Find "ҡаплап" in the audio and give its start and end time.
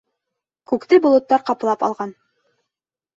1.49-1.85